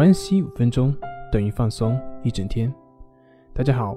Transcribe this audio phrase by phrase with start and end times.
[0.00, 0.96] 关系五分钟
[1.30, 2.72] 等于放松一整天。
[3.52, 3.94] 大家好，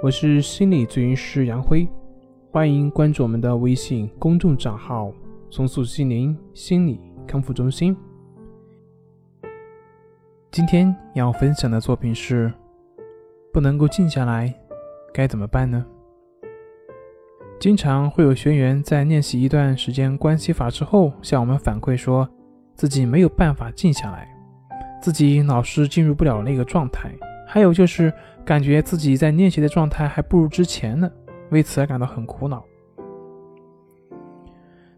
[0.00, 1.84] 我是心理咨询师杨辉，
[2.52, 5.12] 欢迎关注我们的微信公众账号
[5.50, 7.96] “重塑心灵心理康复中心”。
[10.52, 12.52] 今天要分享的作品是：
[13.52, 14.54] 不能够静下来，
[15.12, 15.84] 该怎么办呢？
[17.58, 22.28] 经常会有学员在练习一段时间关系法之后，向我们反馈说，
[22.76, 24.31] 自己没有办法静下来，
[25.02, 27.10] 自己老是进入不了那个状态，
[27.44, 28.10] 还有就是
[28.44, 31.10] 感觉自己在练习的状态还不如之前呢，
[31.50, 32.64] 为此而感到很苦恼。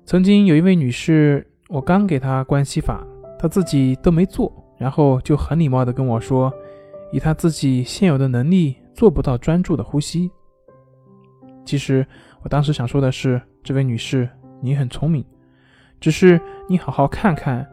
[0.05, 3.03] 曾经有一位女士，我刚给她关系法，
[3.39, 6.53] 她自己都没做，然后就很礼貌地跟我说，
[7.11, 10.31] 以她自己现有的能力，做不到专注的呼吸。
[11.65, 12.07] 其实
[12.43, 14.29] 我当时想说的是，这位女士，
[14.61, 15.25] 你很聪明，
[15.99, 17.67] 只是你好好看看，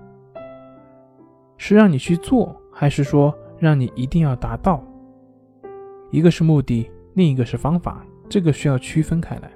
[1.63, 4.83] 是让你去做，还是说让你一定要达到？
[6.09, 9.51] 一个是目的，另一个是方法，这个需要区分开来。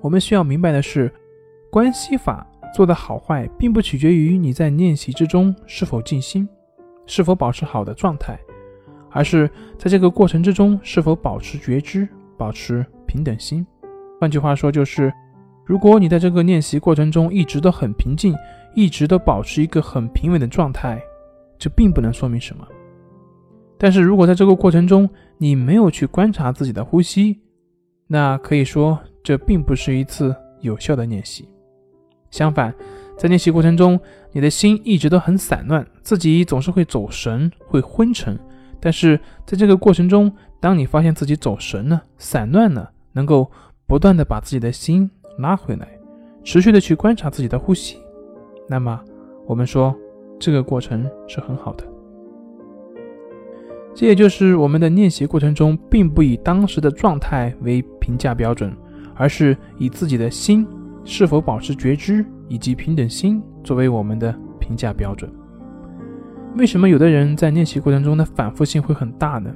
[0.00, 1.12] 我们需要明白的是，
[1.72, 6.48] 关系法做的好坏，并不取决于你在练习之中是否静心，
[7.04, 8.38] 是否保持好的状态，
[9.10, 12.08] 而是在这个过程之中是否保持觉知。
[12.38, 13.66] 保持平等心，
[14.20, 15.12] 换句话说就是，
[15.64, 18.34] 如果你在这个练习过程中一直都很平静，
[18.74, 21.02] 一直都保持一个很平稳的状态，
[21.58, 22.66] 这并不能说明什么。
[23.78, 27.40] 但是如果在这个过程中你没有去观察自己的呼吸，
[28.06, 31.48] 那可以说这并不是一次有效的练习。
[32.30, 32.72] 相反，
[33.18, 33.98] 在练习过程中，
[34.32, 38.38] 你的心一直都很散乱，自己总是会走神，会昏沉。
[38.80, 43.50] 但是在这个过程中，当你发现自己走神了、散乱了，能够
[43.86, 45.86] 不断的把自己的心拉回来，
[46.42, 47.98] 持续的去观察自己的呼吸，
[48.72, 48.98] 那么
[49.44, 49.94] 我们说
[50.40, 51.84] 这个过程是很好的。
[53.94, 58.74] 这也就是我们的练习过程中，并不以当时的状态为评价标准，
[59.14, 60.66] 而是以自己的心
[61.04, 65.30] 是否保持觉知以及平等心作为我们的评价标准。
[66.56, 69.54] 为什么有的人在练习过程中的反复性会很大呢？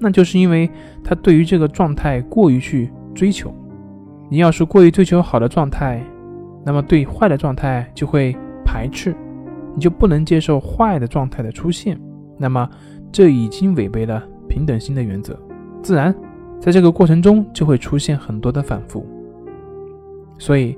[0.00, 0.70] 那就是因为
[1.04, 3.52] 他对于这个状态过于去追求，
[4.30, 6.02] 你要是过于追求好的状态，
[6.64, 8.34] 那么对坏的状态就会
[8.76, 9.16] 排斥，
[9.74, 11.98] 你就不能接受坏的状态的出现，
[12.36, 12.68] 那么
[13.10, 15.34] 这已经违背了平等心的原则，
[15.82, 16.14] 自然
[16.60, 19.06] 在这个过程中就会出现很多的反复。
[20.36, 20.76] 所以，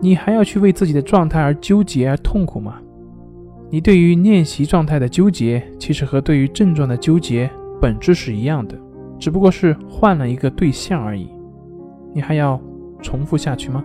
[0.00, 2.80] 你还要去为自己的状态而纠结而痛苦吗？
[3.70, 7.48] 你对于练习状态的纠结，其实和对于症状的纠结。
[7.80, 8.76] 本质是一样的，
[9.16, 11.28] 只不过是换了一个对象而已。
[12.12, 12.60] 你还要
[13.00, 13.84] 重复下去吗？